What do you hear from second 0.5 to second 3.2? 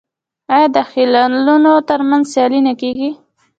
آیا د خیلونو ترمنځ سیالي نه کیږي؟